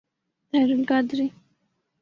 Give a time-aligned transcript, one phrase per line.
[0.53, 1.27] Tahir al-Qadri